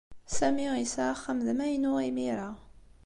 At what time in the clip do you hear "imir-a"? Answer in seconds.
2.09-2.49